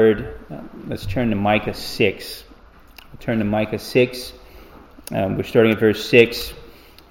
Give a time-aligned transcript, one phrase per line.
[0.00, 2.44] Let's turn to Micah 6.
[3.12, 4.32] We'll turn to Micah 6.
[5.12, 6.54] Um, we're starting at verse 6.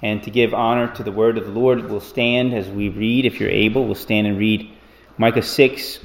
[0.02, 3.26] And to give honor to the word of the Lord, we'll stand as we read.
[3.26, 4.72] If you're able, we'll stand and read
[5.18, 6.00] Micah 6,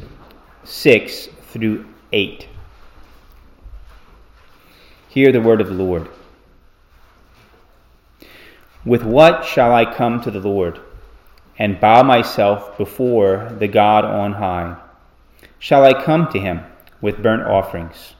[0.63, 2.47] 6 through 8.
[5.09, 6.07] Hear the word of the Lord.
[8.85, 10.79] With what shall I come to the Lord
[11.57, 14.77] and bow myself before the God on high?
[15.57, 16.61] Shall I come to him?
[17.01, 18.15] With burnt offerings,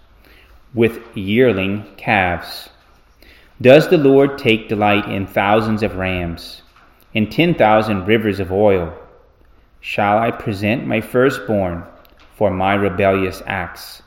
[0.74, 2.70] with yearling calves.
[3.62, 6.62] Does the Lord take delight in thousands of rams,
[7.14, 8.94] in ten thousand rivers of oil?
[9.80, 11.86] Shall I present my firstborn
[12.36, 14.02] for my rebellious acts?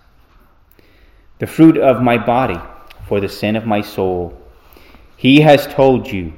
[1.38, 2.60] The fruit of my body
[3.06, 4.36] for the sin of my soul.
[5.16, 6.32] He has told you,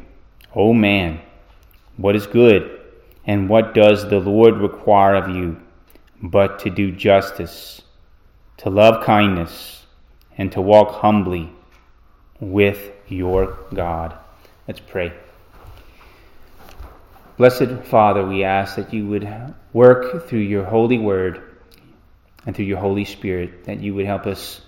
[0.54, 1.20] O man,
[1.96, 2.80] what is good,
[3.26, 5.60] and what does the Lord require of you,
[6.22, 7.82] but to do justice
[8.60, 9.84] to love kindness,
[10.36, 11.50] and to walk humbly
[12.40, 14.14] with your God.
[14.68, 15.12] Let's pray.
[17.38, 19.26] Blessed Father, we ask that you would
[19.72, 21.42] work through your holy word
[22.44, 24.60] and through your Holy Spirit, that you would help us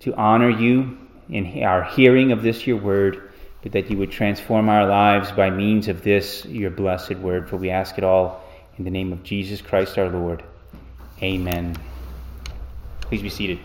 [0.00, 0.98] to honor you
[1.30, 3.30] in our hearing of this, your word,
[3.62, 7.48] but that you would transform our lives by means of this, your blessed word.
[7.48, 8.44] For we ask it all
[8.76, 10.42] in the name of Jesus Christ our Lord.
[11.22, 11.76] Amen.
[13.10, 13.58] Please be seated.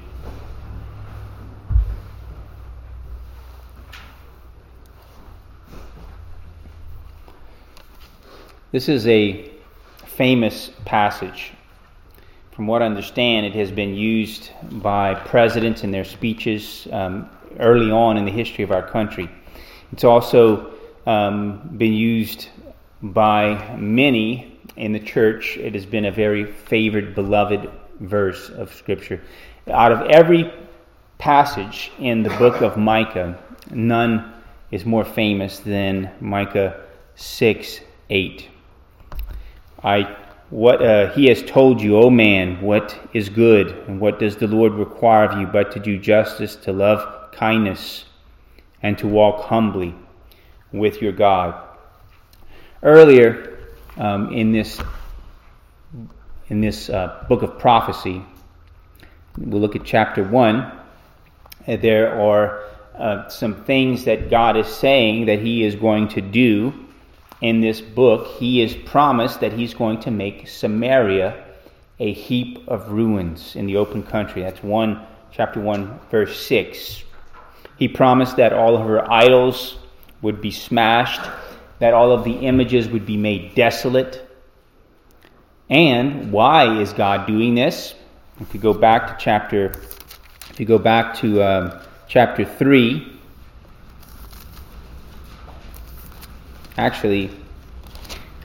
[8.72, 9.48] This is a
[10.08, 11.52] famous passage.
[12.54, 17.30] From what I understand, it has been used by presidents in their speeches um,
[17.60, 19.30] early on in the history of our country.
[19.92, 20.74] It's also
[21.06, 22.48] um, been used
[23.00, 25.56] by many in the church.
[25.58, 29.22] It has been a very favored, beloved verse of Scripture.
[29.70, 30.54] Out of every
[31.18, 33.38] passage in the book of Micah,
[33.72, 34.34] none
[34.72, 36.82] is more famous than Micah
[37.16, 38.50] 6 8.
[39.84, 40.16] I,
[40.50, 44.48] what, uh, he has told you, O man, what is good, and what does the
[44.48, 48.06] Lord require of you but to do justice, to love kindness,
[48.84, 49.96] and to walk humbly
[50.72, 51.62] with your God.
[52.84, 53.58] Earlier
[53.98, 54.80] um, in this
[56.50, 58.22] in this uh, book of prophecy.
[59.38, 60.72] We'll look at chapter 1.
[61.68, 62.64] There are
[62.98, 66.74] uh, some things that God is saying that He is going to do
[67.42, 68.28] in this book.
[68.40, 71.44] He has promised that He's going to make Samaria
[72.00, 74.42] a heap of ruins in the open country.
[74.42, 75.02] That's 1,
[75.32, 77.04] chapter 1, verse 6.
[77.78, 79.78] He promised that all of her idols
[80.22, 81.22] would be smashed,
[81.80, 84.25] that all of the images would be made desolate
[85.70, 87.96] and why is God doing this?
[88.40, 89.72] If you go back to chapter,
[90.50, 93.20] if you go back to um, chapter three,
[96.78, 97.32] actually,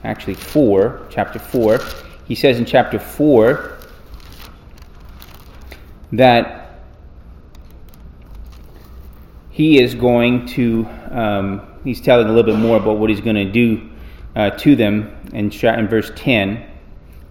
[0.03, 1.79] actually four, chapter four,
[2.25, 3.77] he says in chapter four
[6.13, 6.79] that
[9.51, 13.35] he is going to, um, he's telling a little bit more about what he's going
[13.35, 13.89] to do
[14.35, 16.70] uh, to them in, in verse 10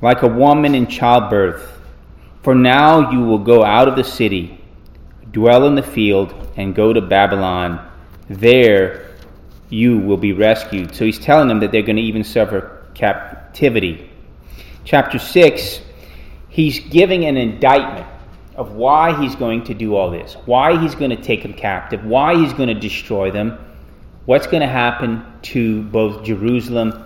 [0.03, 1.79] like a woman in childbirth.
[2.43, 4.63] For now you will go out of the city,
[5.31, 7.87] dwell in the field, and go to Babylon.
[8.29, 9.11] There
[9.69, 10.95] you will be rescued.
[10.95, 14.11] So he's telling them that they're going to even suffer captivity.
[14.85, 15.81] Chapter 6,
[16.49, 18.07] he's giving an indictment
[18.57, 22.05] of why he's going to do all this, why he's going to take them captive,
[22.05, 23.59] why he's going to destroy them,
[24.27, 27.05] what's going to happen to both Jerusalem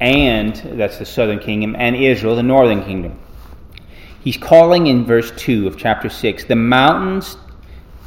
[0.00, 3.18] and that's the southern kingdom, and Israel, the northern kingdom.
[4.22, 7.36] He's calling in verse 2 of chapter 6 the mountains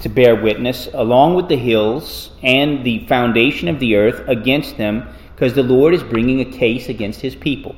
[0.01, 5.07] to bear witness, along with the hills and the foundation of the earth against them,
[5.33, 7.75] because the Lord is bringing a case against his people.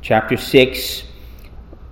[0.00, 1.02] Chapter 6,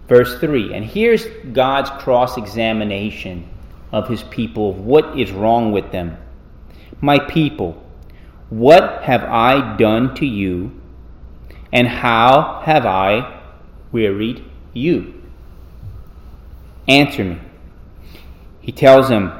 [0.08, 0.74] verse 3.
[0.74, 3.48] And here's God's cross examination
[3.90, 6.16] of his people, of what is wrong with them.
[7.00, 7.82] My people,
[8.48, 10.81] what have I done to you?
[11.72, 13.40] And how have I
[13.90, 15.14] wearied you?
[16.86, 17.38] Answer me.
[18.60, 19.32] He tells them,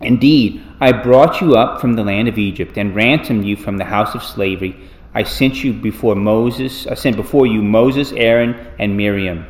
[0.00, 3.84] Indeed, I brought you up from the land of Egypt and ransomed you from the
[3.84, 4.76] house of slavery.
[5.14, 9.46] I sent you before Moses, I sent before you Moses, Aaron, and Miriam.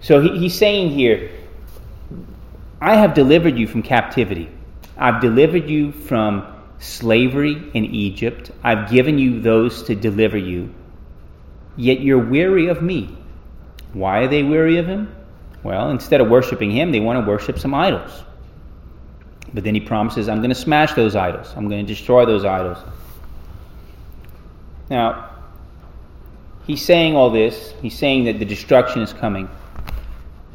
[0.00, 1.30] So he, he's saying here,
[2.80, 4.48] I have delivered you from captivity.
[4.96, 6.46] I've delivered you from
[6.78, 8.50] slavery in Egypt.
[8.62, 10.74] I've given you those to deliver you.
[11.76, 13.16] Yet you're weary of me.
[13.92, 15.14] Why are they weary of him?
[15.62, 18.22] Well, instead of worshiping him, they want to worship some idols.
[19.52, 22.44] But then he promises, I'm going to smash those idols, I'm going to destroy those
[22.44, 22.78] idols.
[24.90, 25.30] Now,
[26.66, 29.48] he's saying all this, he's saying that the destruction is coming.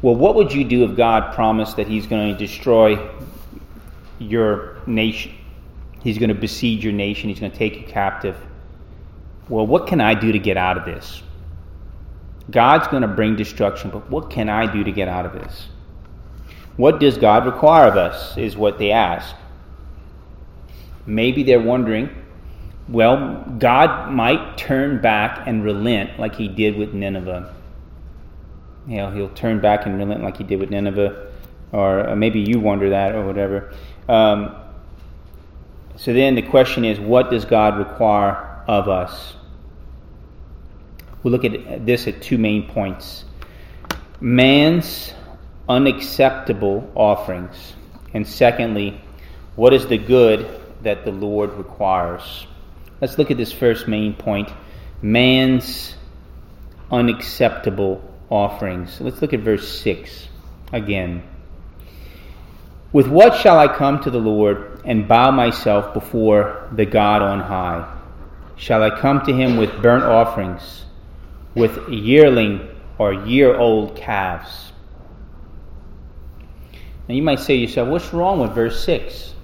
[0.00, 3.10] Well, what would you do if God promised that he's going to destroy
[4.18, 5.34] your nation?
[6.02, 8.36] He's going to besiege your nation, he's going to take you captive.
[9.48, 11.22] Well, what can I do to get out of this?
[12.50, 15.68] God's going to bring destruction, but what can I do to get out of this?
[16.76, 18.36] What does God require of us?
[18.36, 19.34] Is what they ask.
[21.06, 22.10] Maybe they're wondering,
[22.88, 27.54] well, God might turn back and relent like he did with Nineveh.
[28.86, 31.30] You know, he'll turn back and relent like he did with Nineveh,
[31.72, 33.72] or maybe you wonder that or whatever.
[34.08, 34.56] Um,
[35.96, 39.34] so then the question is, what does God require of us?
[41.22, 43.24] We'll look at this at two main points
[44.20, 45.12] man's
[45.68, 47.74] unacceptable offerings,
[48.14, 49.00] and secondly,
[49.56, 52.46] what is the good that the Lord requires?
[53.00, 54.50] Let's look at this first main point
[55.00, 55.94] man's
[56.90, 59.00] unacceptable offerings.
[59.00, 60.28] Let's look at verse 6
[60.72, 61.22] again.
[62.92, 67.40] With what shall I come to the Lord and bow myself before the God on
[67.40, 68.01] high?
[68.56, 70.82] Shall I come to him with burnt offerings?
[71.54, 72.68] with yearling
[72.98, 74.72] or year old calves.
[77.08, 79.34] Now you might say to yourself, what's wrong with verse 6?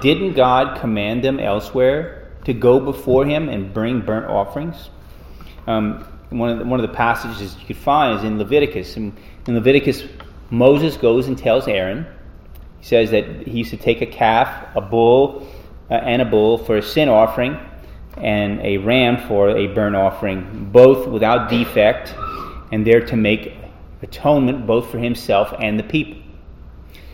[0.00, 4.90] Didn't God command them elsewhere to go before Him and bring burnt offerings?
[5.66, 8.96] Um, one, of the, one of the passages you could find is in Leviticus.
[8.96, 9.16] In,
[9.46, 10.04] in Leviticus,
[10.50, 12.06] Moses goes and tells Aaron,
[12.78, 15.48] he says that he used to take a calf, a bull,
[15.90, 17.58] uh, and a bull for a sin offering
[18.16, 22.14] and a ram for a burnt offering, both without defect,
[22.70, 23.54] and there to make
[24.02, 26.20] atonement both for himself and the people.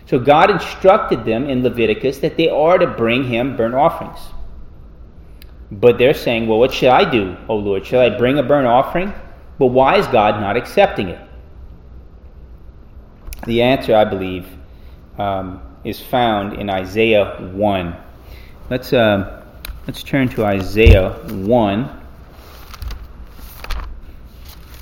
[0.06, 4.18] So God instructed them in Leviticus that they are to bring him burnt offerings.
[5.70, 7.84] But they're saying, well, what should I do, O Lord?
[7.84, 9.12] Should I bring a burnt offering?
[9.58, 11.20] But why is God not accepting it?
[13.44, 14.46] The answer, I believe,
[15.18, 17.96] um, is found in Isaiah 1.
[18.70, 18.92] Let's.
[18.92, 19.37] Uh,
[19.88, 22.00] Let's turn to Isaiah 1.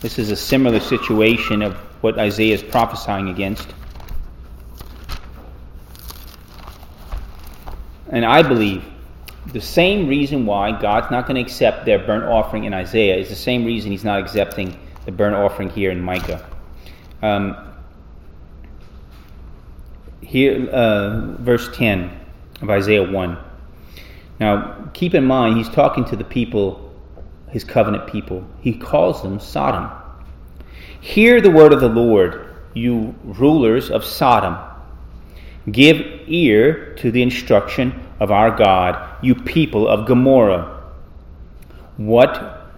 [0.01, 3.69] This is a similar situation of what Isaiah is prophesying against.
[8.09, 8.85] And I believe
[9.53, 13.29] the same reason why God's not going to accept their burnt offering in Isaiah is
[13.29, 16.45] the same reason He's not accepting the burnt offering here in Micah.
[17.23, 17.57] Um,
[20.21, 22.11] here, uh, verse 10
[22.61, 23.46] of Isaiah 1.
[24.39, 26.93] Now, keep in mind, he's talking to the people,
[27.49, 28.47] his covenant people.
[28.61, 29.91] He calls them Sodom.
[31.01, 34.59] Hear the word of the Lord, you rulers of Sodom.
[35.71, 35.97] Give
[36.27, 40.83] ear to the instruction of our God, you people of Gomorrah.
[41.97, 42.69] What,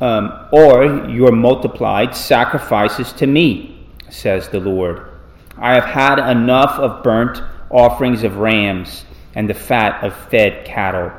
[0.00, 5.10] um, or your multiplied sacrifices to me, says the Lord.
[5.58, 9.04] I have had enough of burnt offerings of rams
[9.34, 11.12] and the fat of fed cattle.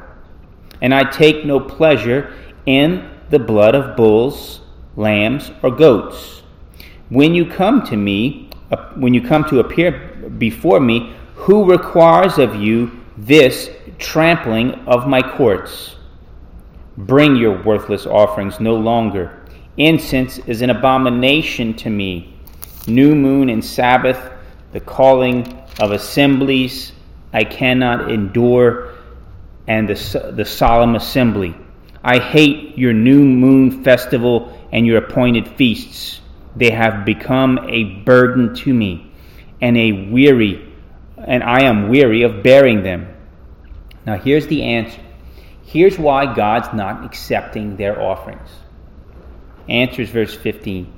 [0.81, 2.33] And I take no pleasure
[2.65, 4.61] in the blood of bulls,
[4.95, 6.41] lambs, or goats.
[7.09, 9.91] When you come to me, uh, when you come to appear
[10.37, 13.69] before me, who requires of you this
[13.99, 15.95] trampling of my courts?
[16.97, 19.41] Bring your worthless offerings no longer.
[19.77, 22.33] Incense is an abomination to me.
[22.87, 24.31] New moon and Sabbath,
[24.71, 26.91] the calling of assemblies,
[27.33, 28.93] I cannot endure,
[29.67, 31.55] and the, the solemn assembly.
[32.03, 36.19] I hate your new moon festival and your appointed feasts.
[36.55, 39.11] They have become a burden to me,
[39.61, 40.73] and a weary,
[41.17, 43.07] and I am weary of bearing them.
[44.05, 45.01] Now here's the answer.
[45.63, 48.49] Here's why God's not accepting their offerings.
[49.69, 50.91] Answers verse 15.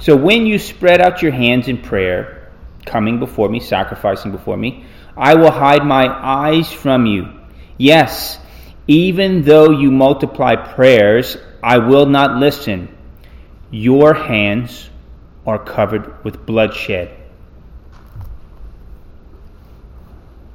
[0.00, 2.50] So when you spread out your hands in prayer,
[2.84, 4.84] coming before me, sacrificing before me,
[5.18, 7.28] I will hide my eyes from you.
[7.76, 8.38] Yes,
[8.86, 12.96] even though you multiply prayers, I will not listen.
[13.72, 14.88] Your hands
[15.44, 17.14] are covered with bloodshed.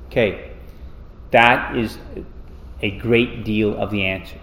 [0.07, 0.51] Okay,
[1.31, 1.97] that is
[2.81, 4.39] a great deal of the answer.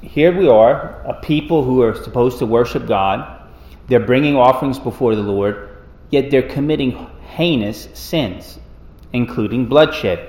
[0.00, 3.48] Here we are, a people who are supposed to worship God.
[3.86, 5.76] They're bringing offerings before the Lord,
[6.10, 8.58] yet they're committing heinous sins,
[9.12, 10.28] including bloodshed.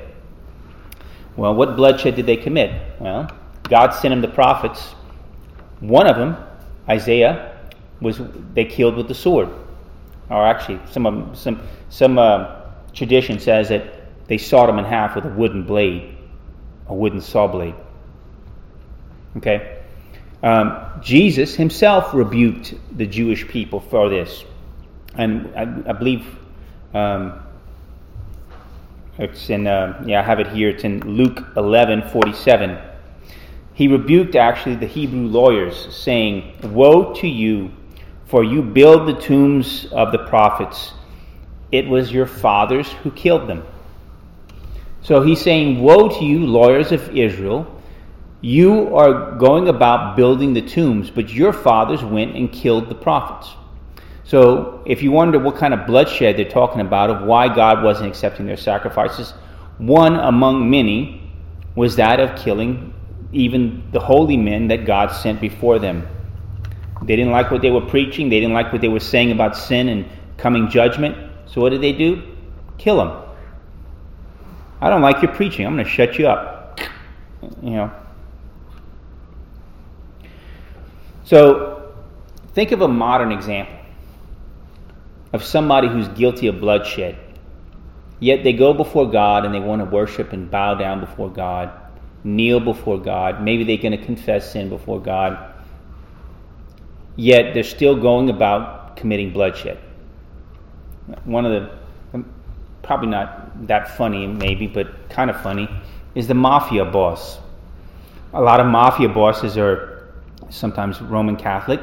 [1.35, 2.99] Well, what bloodshed did they commit?
[2.99, 3.29] Well,
[3.63, 4.81] God sent them the prophets.
[5.79, 6.37] One of them,
[6.87, 7.57] Isaiah,
[7.99, 8.21] was
[8.53, 9.49] they killed with the sword.
[10.29, 12.61] Or actually, some of, some some uh,
[12.93, 13.83] tradition says that
[14.27, 16.17] they sawed him in half with a wooden blade,
[16.87, 17.75] a wooden saw blade.
[19.37, 19.81] Okay,
[20.41, 24.45] um, Jesus himself rebuked the Jewish people for this,
[25.15, 26.25] and I, I believe
[26.93, 27.39] um,
[29.17, 30.69] it's in uh, yeah I have it here.
[30.69, 32.77] It's in Luke eleven forty seven.
[33.73, 37.71] He rebuked actually the Hebrew lawyers, saying, "Woe to you,
[38.25, 40.93] for you build the tombs of the prophets.
[41.71, 43.63] It was your fathers who killed them."
[45.01, 47.67] So he's saying, "Woe to you, lawyers of Israel."
[48.41, 53.55] You are going about building the tombs, but your fathers went and killed the prophets.
[54.25, 58.07] So, if you wonder what kind of bloodshed they're talking about, of why God wasn't
[58.07, 59.31] accepting their sacrifices,
[59.77, 61.29] one among many
[61.75, 62.93] was that of killing
[63.33, 66.07] even the holy men that God sent before them.
[67.01, 69.57] They didn't like what they were preaching, they didn't like what they were saying about
[69.57, 70.05] sin and
[70.37, 71.17] coming judgment.
[71.47, 72.21] So, what did they do?
[72.77, 73.21] Kill them.
[74.79, 76.79] I don't like your preaching, I'm going to shut you up.
[77.61, 77.91] You know.
[81.25, 81.93] So,
[82.53, 83.82] think of a modern example
[85.33, 87.17] of somebody who's guilty of bloodshed.
[88.19, 91.71] Yet they go before God and they want to worship and bow down before God,
[92.23, 93.41] kneel before God.
[93.41, 95.53] Maybe they're going to confess sin before God.
[97.15, 99.77] Yet they're still going about committing bloodshed.
[101.25, 101.77] One of the,
[102.13, 102.33] um,
[102.81, 105.67] probably not that funny, maybe, but kind of funny,
[106.15, 107.39] is the mafia boss.
[108.33, 110.13] A lot of mafia bosses are
[110.49, 111.81] sometimes Roman Catholic,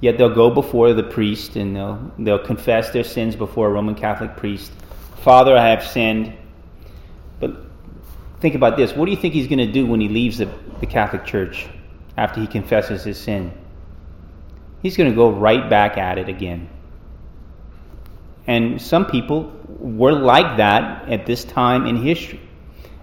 [0.00, 3.94] yet they'll go before the priest and they'll, they'll confess their sins before a Roman
[3.94, 4.72] Catholic priest.
[5.22, 6.34] Father, I have sinned.
[7.38, 7.56] But
[8.40, 8.92] think about this.
[8.94, 10.48] What do you think he's going to do when he leaves the,
[10.80, 11.66] the Catholic Church
[12.16, 13.52] after he confesses his sin?
[14.82, 16.68] He's going to go right back at it again.
[18.46, 22.40] And some people were like that at this time in history.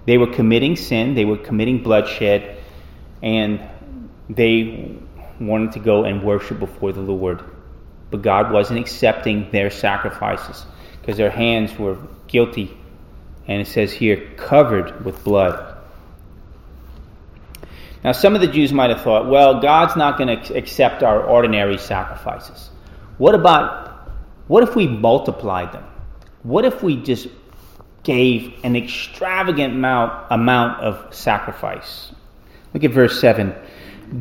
[0.05, 2.57] They were committing sin, they were committing bloodshed,
[3.21, 3.61] and
[4.29, 4.97] they
[5.39, 7.43] wanted to go and worship before the Lord.
[8.09, 10.65] But God wasn't accepting their sacrifices
[11.01, 12.77] because their hands were guilty.
[13.47, 15.77] And it says here, covered with blood.
[18.03, 21.23] Now, some of the Jews might have thought, well, God's not going to accept our
[21.23, 22.69] ordinary sacrifices.
[23.17, 24.11] What about,
[24.47, 25.83] what if we multiplied them?
[26.43, 27.27] What if we just
[28.03, 32.11] gave an extravagant amount, amount of sacrifice?
[32.73, 33.55] Look at verse 7.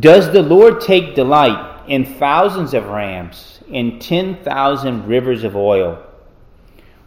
[0.00, 6.02] Does the Lord take delight in thousands of rams, in 10,000 rivers of oil?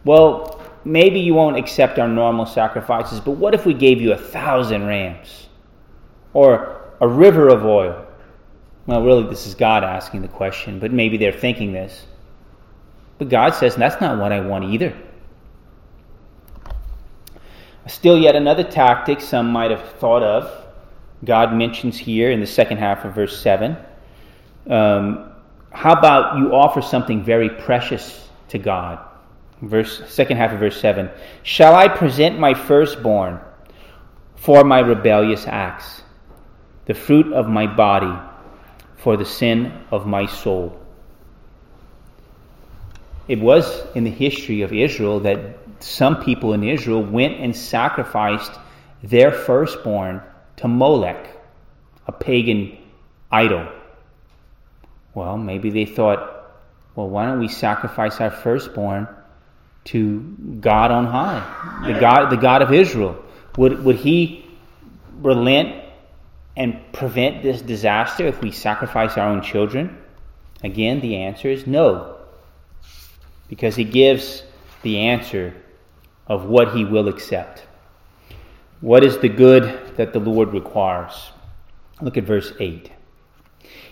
[0.05, 4.17] Well, maybe you won't accept our normal sacrifices, but what if we gave you a
[4.17, 5.49] thousand rams?
[6.33, 8.05] Or a river of oil?
[8.85, 12.05] Well, really, this is God asking the question, but maybe they're thinking this.
[13.17, 14.95] But God says, that's not what I want either.
[17.87, 20.68] Still, yet another tactic some might have thought of
[21.23, 23.77] God mentions here in the second half of verse 7.
[24.67, 25.31] Um,
[25.71, 28.99] how about you offer something very precious to God?
[29.61, 31.09] Verse second half of verse 7.
[31.43, 33.39] Shall I present my firstborn
[34.35, 36.01] for my rebellious acts,
[36.85, 38.17] the fruit of my body
[38.97, 40.79] for the sin of my soul?
[43.27, 48.51] It was in the history of Israel that some people in Israel went and sacrificed
[49.03, 50.21] their firstborn
[50.59, 51.25] to Molech,
[52.05, 52.77] a pagan
[53.31, 53.65] idol.
[55.13, 56.51] Well, maybe they thought,
[56.95, 59.07] well, why don't we sacrifice our firstborn
[59.85, 60.19] to
[60.59, 63.23] God on high, the God, the God of Israel?
[63.57, 64.45] Would, would He
[65.21, 65.81] relent
[66.57, 69.97] and prevent this disaster if we sacrifice our own children?
[70.61, 72.17] Again, the answer is no,
[73.47, 74.43] because He gives
[74.81, 75.53] the answer
[76.27, 77.63] of what He will accept.
[78.81, 81.31] What is the good that the Lord requires?
[81.99, 82.89] Look at verse 8.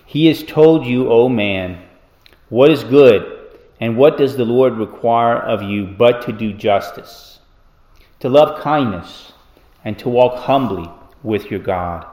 [0.06, 1.84] He has told you, O man,
[2.48, 3.50] what is good,
[3.82, 7.42] and what does the Lord require of you but to do justice,
[8.22, 9.34] to love kindness,
[9.84, 10.90] and to walk humbly
[11.24, 12.06] with your God.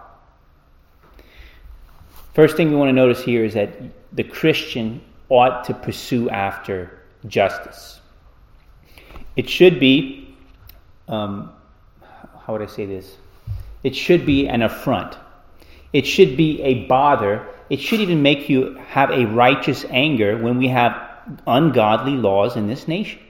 [2.33, 3.79] First thing we want to notice here is that
[4.13, 6.99] the Christian ought to pursue after
[7.29, 8.01] justice.
[9.37, 10.37] It should be
[11.07, 11.53] um,
[12.45, 13.19] how would I say this?
[13.85, 15.17] It should be an affront.
[15.93, 17.47] It should be a bother.
[17.71, 20.97] It should even make you have a righteous anger when we have
[21.47, 23.21] ungodly laws in this nation.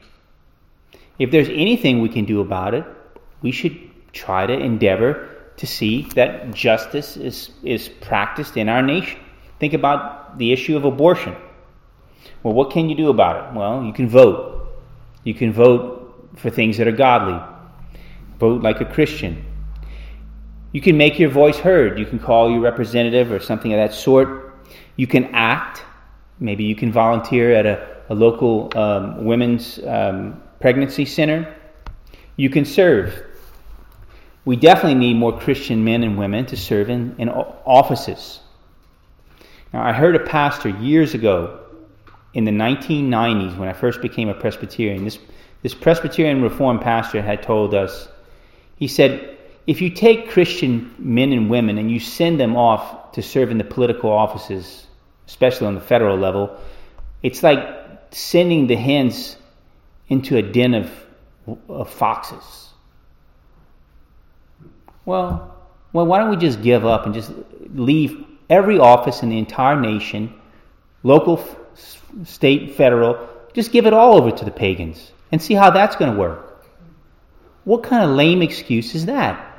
[1.18, 2.84] If there's anything we can do about it,
[3.42, 3.78] we should
[4.12, 9.18] try to endeavor to see that justice is, is practiced in our nation.
[9.60, 11.36] Think about the issue of abortion.
[12.42, 13.58] Well, what can you do about it?
[13.58, 14.68] Well, you can vote.
[15.22, 17.40] You can vote for things that are godly.
[18.38, 19.44] Vote like a Christian.
[20.74, 22.00] You can make your voice heard.
[22.00, 24.58] You can call your representative or something of that sort.
[24.96, 25.84] You can act.
[26.40, 31.54] Maybe you can volunteer at a, a local um, women's um, pregnancy center.
[32.34, 33.24] You can serve.
[34.44, 38.40] We definitely need more Christian men and women to serve in, in offices.
[39.72, 41.60] Now, I heard a pastor years ago
[42.32, 45.04] in the 1990s when I first became a Presbyterian.
[45.04, 45.20] This,
[45.62, 48.08] this Presbyterian Reformed pastor had told us,
[48.74, 49.33] he said,
[49.66, 53.58] if you take Christian men and women and you send them off to serve in
[53.58, 54.86] the political offices,
[55.26, 56.58] especially on the federal level,
[57.22, 57.58] it's like
[58.10, 59.36] sending the hens
[60.08, 60.90] into a den of,
[61.68, 62.68] of foxes.
[65.06, 65.56] Well,
[65.92, 67.32] well, why don't we just give up and just
[67.74, 70.34] leave every office in the entire nation,
[71.02, 71.42] local,
[72.24, 76.12] state, federal, just give it all over to the pagans and see how that's going
[76.12, 76.66] to work?
[77.64, 79.53] What kind of lame excuse is that?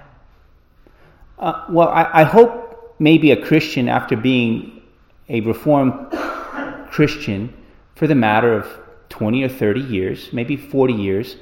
[1.37, 4.81] Uh, well, I, I hope maybe a Christian, after being
[5.29, 6.11] a Reformed
[6.89, 7.53] Christian
[7.95, 8.67] for the matter of
[9.09, 11.35] 20 or 30 years, maybe 40 years,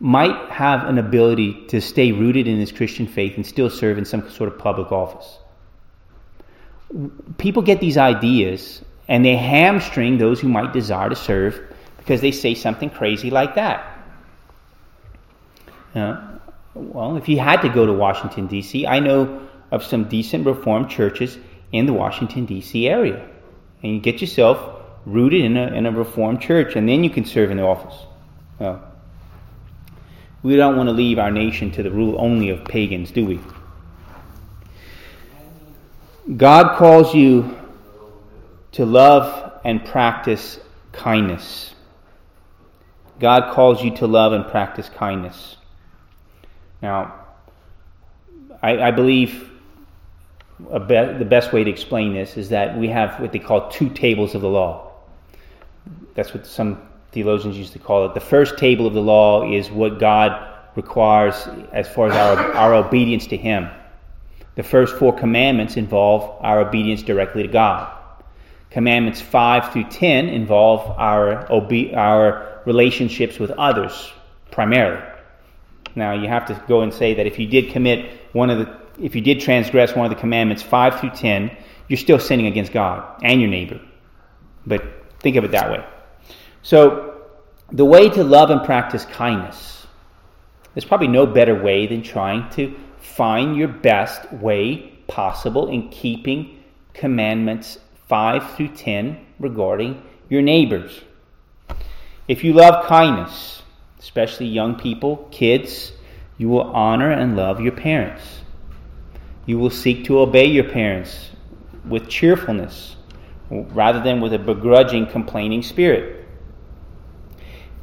[0.00, 4.04] might have an ability to stay rooted in his Christian faith and still serve in
[4.04, 5.38] some sort of public office.
[7.38, 11.60] People get these ideas and they hamstring those who might desire to serve
[11.98, 13.98] because they say something crazy like that.
[15.94, 16.33] Uh,
[16.74, 20.90] well, if you had to go to Washington, D.C., I know of some decent Reformed
[20.90, 21.38] churches
[21.72, 22.88] in the Washington, D.C.
[22.88, 23.28] area.
[23.82, 27.24] And you get yourself rooted in a, in a Reformed church, and then you can
[27.24, 27.94] serve in the office.
[30.42, 33.40] We don't want to leave our nation to the rule only of pagans, do we?
[36.36, 37.58] God calls you
[38.72, 40.58] to love and practice
[40.92, 41.74] kindness.
[43.20, 45.56] God calls you to love and practice kindness.
[46.84, 47.14] Now,
[48.62, 49.50] I, I believe
[50.58, 53.88] be, the best way to explain this is that we have what they call two
[53.88, 54.92] tables of the law.
[56.14, 58.12] That's what some theologians used to call it.
[58.12, 62.74] The first table of the law is what God requires as far as our, our
[62.74, 63.70] obedience to Him.
[64.56, 67.90] The first four commandments involve our obedience directly to God.
[68.68, 74.12] Commandments 5 through 10 involve our, obe- our relationships with others
[74.50, 75.13] primarily.
[75.94, 78.76] Now, you have to go and say that if you did commit one of the,
[79.00, 81.56] if you did transgress one of the commandments 5 through 10,
[81.88, 83.80] you're still sinning against God and your neighbor.
[84.66, 84.82] But
[85.20, 85.84] think of it that way.
[86.62, 87.22] So,
[87.70, 89.86] the way to love and practice kindness,
[90.74, 96.62] there's probably no better way than trying to find your best way possible in keeping
[96.92, 97.78] commandments
[98.08, 101.00] 5 through 10 regarding your neighbors.
[102.26, 103.62] If you love kindness,
[104.04, 105.90] especially young people, kids,
[106.36, 108.22] you will honor and love your parents.
[109.46, 111.30] You will seek to obey your parents
[111.88, 112.96] with cheerfulness
[113.48, 116.26] rather than with a begrudging, complaining spirit.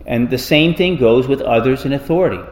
[0.05, 2.43] And the same thing goes with others in authority.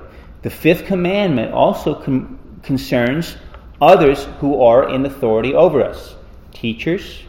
[0.41, 3.37] The fifth commandment also com- concerns
[3.79, 6.15] others who are in authority over us
[6.53, 7.21] teachers,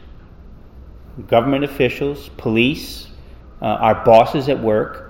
[1.29, 3.09] government officials, police,
[3.61, 5.10] uh, our bosses at work,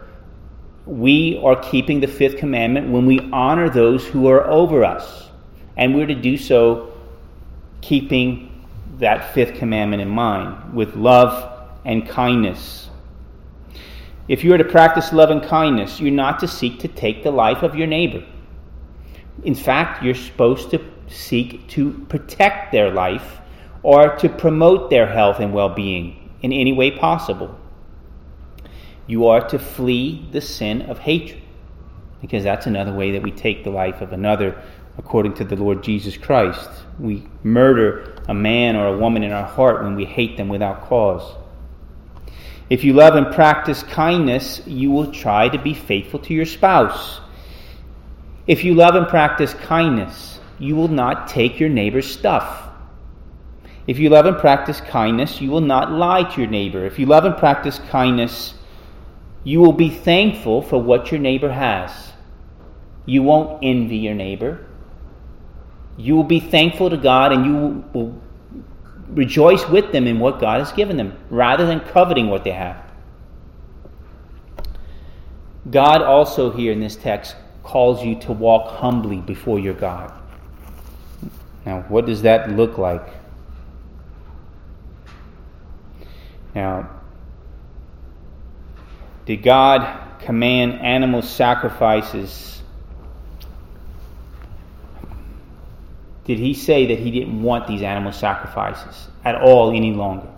[0.90, 5.28] we are keeping the fifth commandment when we honor those who are over us.
[5.76, 6.92] And we're to do so
[7.80, 8.66] keeping
[8.98, 12.90] that fifth commandment in mind with love and kindness.
[14.26, 17.30] If you are to practice love and kindness, you're not to seek to take the
[17.30, 18.26] life of your neighbor.
[19.44, 23.40] In fact, you're supposed to seek to protect their life
[23.84, 27.59] or to promote their health and well being in any way possible.
[29.06, 31.42] You are to flee the sin of hatred,
[32.20, 34.62] because that's another way that we take the life of another
[34.98, 36.68] according to the Lord Jesus Christ.
[36.98, 40.82] We murder a man or a woman in our heart when we hate them without
[40.82, 41.36] cause.
[42.68, 47.20] If you love and practice kindness, you will try to be faithful to your spouse.
[48.46, 52.68] If you love and practice kindness, you will not take your neighbor's stuff.
[53.86, 56.84] If you love and practice kindness, you will not lie to your neighbor.
[56.84, 58.54] If you love and practice kindness,
[59.44, 62.12] you will be thankful for what your neighbor has.
[63.06, 64.66] You won't envy your neighbor.
[65.96, 68.20] You will be thankful to God and you will
[69.08, 72.90] rejoice with them in what God has given them rather than coveting what they have.
[75.70, 80.12] God also, here in this text, calls you to walk humbly before your God.
[81.66, 83.06] Now, what does that look like?
[86.54, 86.99] Now,
[89.26, 92.62] did God command animal sacrifices?
[96.24, 100.28] Did he say that he didn't want these animal sacrifices at all any longer?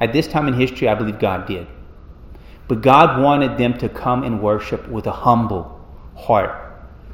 [0.00, 1.66] At this time in history, I believe God did.
[2.68, 5.80] But God wanted them to come and worship with a humble
[6.16, 6.62] heart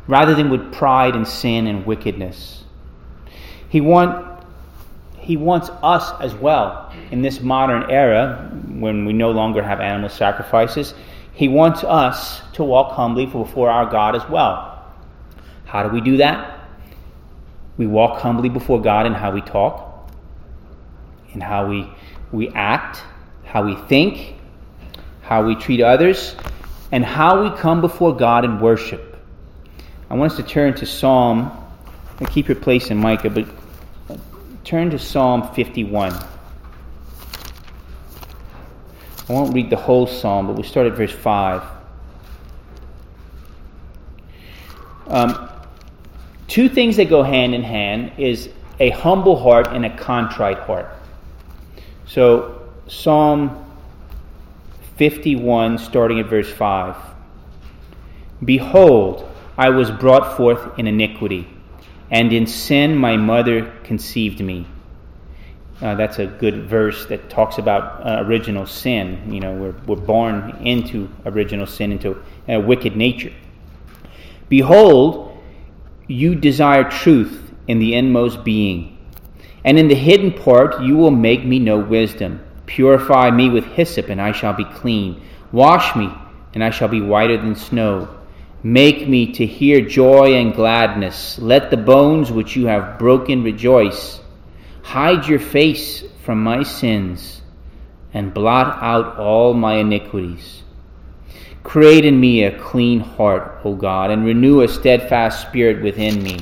[0.07, 2.65] rather than with pride and sin and wickedness.
[3.69, 4.38] He, want,
[5.29, 10.09] he wants us as well in this modern era when we no longer have animal
[10.09, 10.95] sacrifices.
[11.35, 14.91] He wants us to walk humbly before our God as well.
[15.67, 16.59] How do we do that?
[17.77, 20.11] We walk humbly before God in how we talk,
[21.35, 21.87] in how we,
[22.33, 23.03] we act,
[23.45, 24.35] how we think,
[25.21, 26.37] how we treat others,
[26.91, 29.23] and how we come before God in worship.
[30.09, 31.53] I want us to turn to Psalm,
[32.19, 33.45] and keep your place in Micah, but
[34.65, 36.13] turn to Psalm 51.
[39.29, 41.63] I won't read the whole psalm, but we'll start at verse 5.
[45.09, 45.49] Um,
[46.47, 48.49] two things that go hand in hand is
[48.81, 50.91] a humble heart and a contrite heart.
[52.07, 53.65] So, Psalm
[54.97, 56.97] 51, starting at verse 5.
[58.45, 61.49] Behold, I was brought forth in iniquity,
[62.11, 64.67] and in sin my mother conceived me.
[65.81, 69.33] Uh, that's a good verse that talks about uh, original sin.
[69.33, 73.33] You know, we're, we're born into original sin, into a wicked nature.
[74.49, 75.39] Behold,
[76.09, 78.99] you desire truth in the inmost being,
[79.65, 82.45] and in the hidden part you will make me know wisdom.
[82.67, 85.23] Purify me with hyssop, and I shall be clean.
[85.53, 86.11] Wash me,
[86.55, 88.18] and I shall be whiter than snow.
[88.63, 91.39] Make me to hear joy and gladness.
[91.39, 94.21] Let the bones which you have broken rejoice.
[94.83, 97.41] Hide your face from my sins,
[98.13, 100.63] and blot out all my iniquities.
[101.63, 106.41] Create in me a clean heart, O God, and renew a steadfast spirit within me.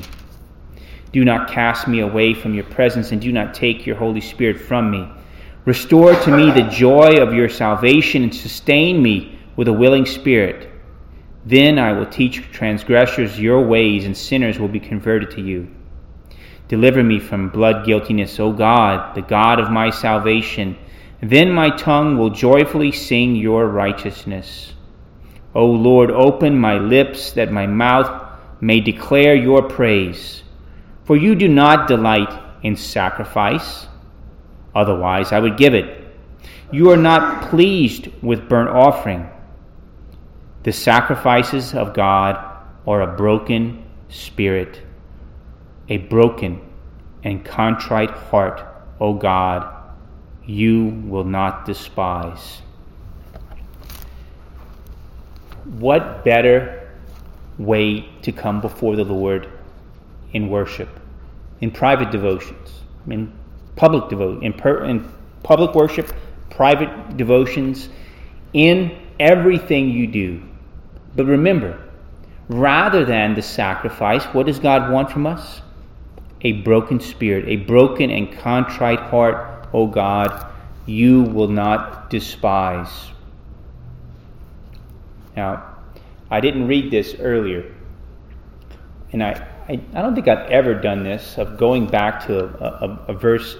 [1.12, 4.58] Do not cast me away from your presence, and do not take your Holy Spirit
[4.58, 5.06] from me.
[5.66, 10.70] Restore to me the joy of your salvation and sustain me with a willing spirit.
[11.46, 15.68] Then I will teach transgressors your ways, and sinners will be converted to you.
[16.68, 20.76] Deliver me from blood guiltiness, O God, the God of my salvation.
[21.22, 24.74] Then my tongue will joyfully sing your righteousness.
[25.54, 30.42] O Lord, open my lips that my mouth may declare your praise.
[31.04, 33.86] For you do not delight in sacrifice
[34.76, 36.04] Otherwise, I would give it.
[36.70, 39.26] You are not pleased with burnt offering.
[40.66, 42.44] The sacrifices of God
[42.88, 44.80] are a broken spirit,
[45.88, 46.60] a broken
[47.22, 48.64] and contrite heart,
[48.98, 49.72] O God,
[50.44, 52.62] you will not despise.
[55.78, 56.90] What better
[57.58, 59.48] way to come before the Lord
[60.32, 60.88] in worship,
[61.60, 63.32] in private devotions, in
[63.76, 65.08] public devotion, in,
[65.44, 66.12] public worship,
[66.50, 67.88] private devotions,
[68.52, 70.42] in everything you do.
[71.16, 71.82] But remember,
[72.48, 75.62] rather than the sacrifice, what does God want from us?
[76.42, 80.52] A broken spirit, a broken and contrite heart, O God,
[80.84, 82.90] you will not despise.
[85.34, 85.76] Now,
[86.30, 87.72] I didn't read this earlier,
[89.12, 89.32] and I,
[89.68, 93.14] I, I don't think I've ever done this of going back to a, a, a
[93.14, 93.56] verse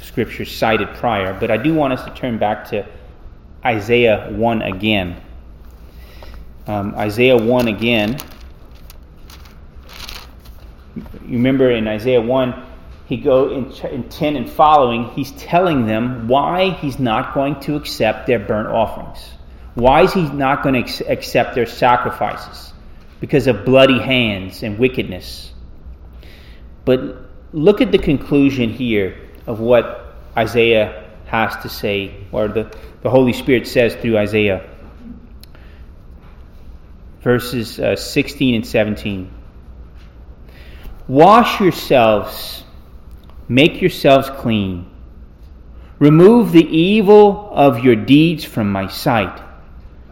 [0.00, 2.86] scripture cited prior, but I do want us to turn back to
[3.64, 5.20] Isaiah 1 again.
[6.66, 8.18] Um, Isaiah 1 again.
[10.96, 11.02] You
[11.38, 12.64] remember in Isaiah 1,
[13.06, 17.76] he go in, in 10 and following, he's telling them why he's not going to
[17.76, 19.18] accept their burnt offerings.
[19.74, 22.72] Why is he not going to accept their sacrifices?
[23.20, 25.52] Because of bloody hands and wickedness.
[26.84, 33.10] But look at the conclusion here of what Isaiah has to say, or the, the
[33.10, 34.68] Holy Spirit says through Isaiah.
[37.26, 39.28] Verses uh, 16 and 17.
[41.08, 42.62] Wash yourselves,
[43.48, 44.88] make yourselves clean.
[45.98, 49.42] Remove the evil of your deeds from my sight.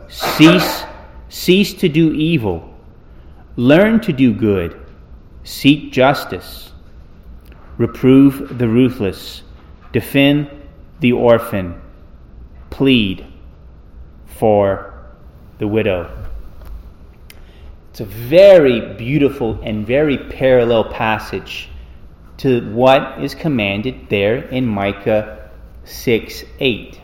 [0.08, 0.82] Cease,
[1.28, 2.74] cease to do evil.
[3.54, 4.80] Learn to do good.
[5.44, 6.72] Seek justice
[7.78, 9.42] reprove the ruthless,
[9.92, 10.50] defend
[11.00, 11.80] the orphan,
[12.70, 13.26] plead
[14.26, 14.92] for
[15.58, 16.23] the widow.
[17.94, 21.68] It's a very beautiful and very parallel passage
[22.38, 25.48] to what is commanded there in Micah
[25.84, 27.00] 6 8.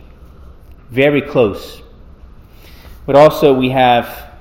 [0.90, 1.80] Very close.
[3.06, 4.32] But also, we have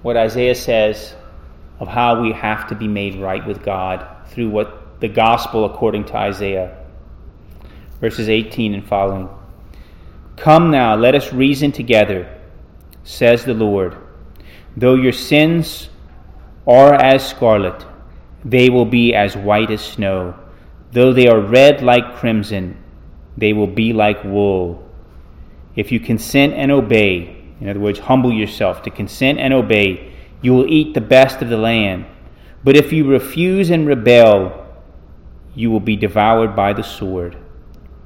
[0.00, 1.14] what Isaiah says
[1.78, 6.06] of how we have to be made right with God through what the gospel according
[6.06, 6.74] to Isaiah.
[8.00, 9.28] Verses 18 and following.
[10.38, 12.34] Come now, let us reason together,
[13.04, 13.98] says the Lord.
[14.76, 15.88] Though your sins
[16.66, 17.84] are as scarlet,
[18.44, 20.34] they will be as white as snow.
[20.92, 22.76] Though they are red like crimson,
[23.36, 24.88] they will be like wool.
[25.76, 30.54] If you consent and obey, in other words, humble yourself to consent and obey, you
[30.54, 32.06] will eat the best of the land.
[32.64, 34.66] But if you refuse and rebel,
[35.54, 37.36] you will be devoured by the sword.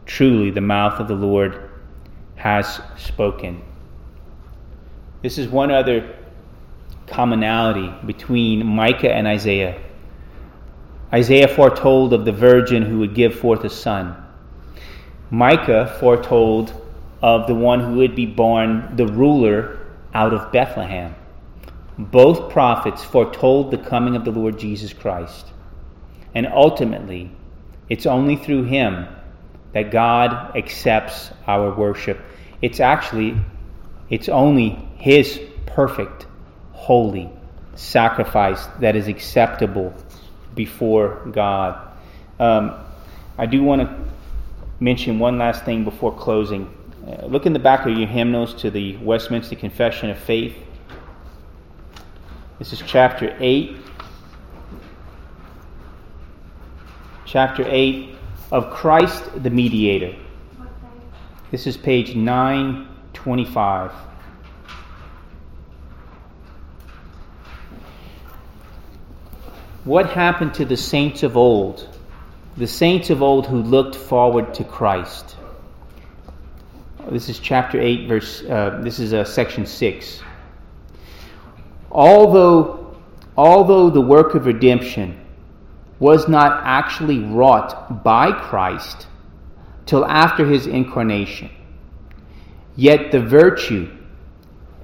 [0.07, 1.70] Truly, the mouth of the Lord
[2.37, 3.62] has spoken.
[5.22, 6.14] This is one other
[7.07, 9.81] commonality between Micah and Isaiah.
[11.12, 14.17] Isaiah foretold of the virgin who would give forth a son.
[15.31, 16.73] Micah foretold
[17.23, 19.79] of the one who would be born, the ruler
[20.12, 21.14] out of Bethlehem.
[21.99, 25.47] Both prophets foretold the coming of the Lord Jesus Christ.
[26.35, 27.31] And ultimately,
[27.88, 29.07] it's only through him
[29.73, 32.21] that God accepts our worship.
[32.61, 33.37] It's actually
[34.11, 36.27] it's only his perfect,
[36.85, 37.31] holy
[37.77, 39.94] sacrifice that is acceptable
[40.55, 41.81] before God.
[42.38, 42.79] Um,
[43.38, 44.05] I do want to
[44.81, 46.70] mention one last thing before closing.
[47.07, 50.55] Uh, look in the back of your hymnals to the Westminster Confession of Faith.
[52.59, 53.79] This is chapter 8.
[57.25, 58.14] Chapter 8
[58.53, 60.14] of Christ the Mediator.
[61.51, 64.13] This is page 925.
[69.85, 71.87] What happened to the saints of old?
[72.57, 75.37] The saints of old who looked forward to Christ.
[77.11, 80.23] This is chapter 8, verse, uh, this is uh, section 6.
[81.90, 82.97] Although,
[83.37, 85.20] although the work of redemption
[85.99, 89.07] was not actually wrought by Christ
[89.85, 91.51] till after his incarnation,
[92.75, 93.94] yet the virtue,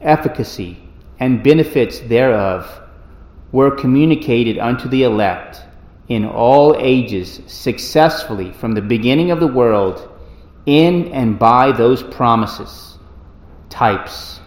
[0.03, 0.77] efficacy,
[1.19, 2.83] and benefits thereof
[3.53, 5.63] were communicated unto the elect
[6.09, 10.09] in all ages successfully from the beginning of the world
[10.67, 12.99] in and by those promises,
[13.69, 14.41] types,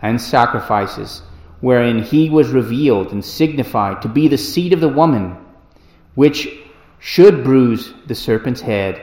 [0.00, 1.22] and sacrifices,
[1.60, 5.36] wherein he was revealed and signified to be the seed of the woman,
[6.14, 6.48] which
[6.98, 9.00] should bruise the serpent's head,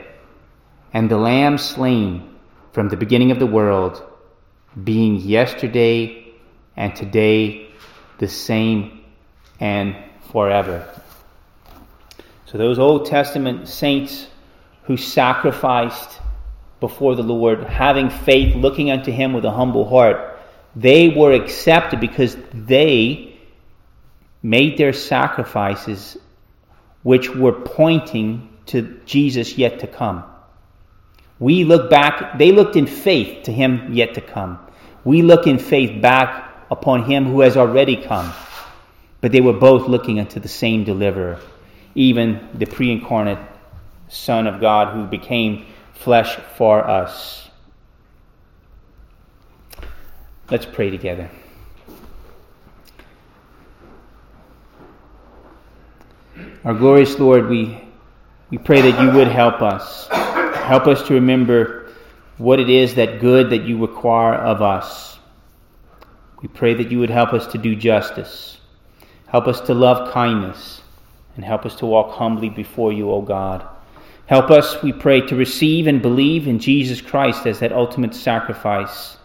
[0.93, 2.35] and the lamb slain
[2.71, 4.03] from the beginning of the world,
[4.83, 6.33] being yesterday
[6.75, 7.69] and today
[8.19, 9.04] the same
[9.59, 9.95] and
[10.31, 10.87] forever.
[12.45, 14.27] So, those Old Testament saints
[14.83, 16.19] who sacrificed
[16.79, 20.39] before the Lord, having faith, looking unto Him with a humble heart,
[20.75, 23.37] they were accepted because they
[24.43, 26.17] made their sacrifices
[27.01, 30.23] which were pointing to Jesus yet to come.
[31.39, 34.59] We look back, they looked in faith to Him yet to come.
[35.03, 38.33] We look in faith back upon Him who has already come.
[39.25, 41.39] But they were both looking unto the same deliverer,
[41.95, 43.39] even the pre incarnate
[44.07, 47.49] Son of God who became flesh for us.
[50.51, 51.31] Let's pray together.
[56.63, 57.83] Our glorious Lord, we,
[58.51, 60.07] we pray that you would help us.
[60.07, 61.89] Help us to remember
[62.37, 65.17] what it is that good that you require of us.
[66.43, 68.59] We pray that you would help us to do justice.
[69.35, 70.81] Help us to love kindness.
[71.35, 73.67] And help us to walk humbly before you, O God.
[74.27, 79.17] Help us, we pray, to receive and believe in Jesus Christ as that ultimate sacrifice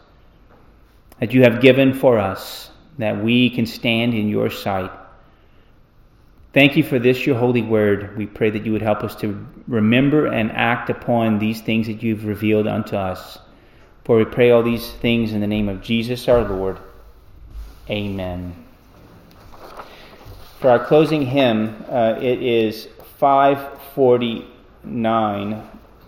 [1.21, 4.91] that you have given for us, that we can stand in your sight.
[6.53, 8.17] Thank you for this, your holy word.
[8.19, 12.03] We pray that you would help us to remember and act upon these things that
[12.03, 13.39] you've revealed unto us.
[14.05, 16.81] For we pray all these things in the name of Jesus our Lord.
[17.89, 18.67] Amen.
[20.61, 24.47] For our closing hymn, uh, it is 540
[24.85, 25.55] nine,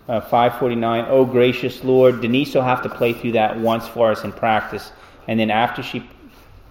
[0.07, 1.05] uh, 549.
[1.09, 2.21] Oh, gracious Lord.
[2.21, 4.91] Denise will have to play through that once for us in practice.
[5.27, 6.01] And then after she,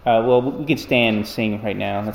[0.06, 2.00] uh, well, we can stand and sing right now.
[2.00, 2.10] Let's